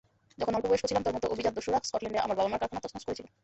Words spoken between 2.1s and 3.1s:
আমার বাবা মার কারখানা তছনছ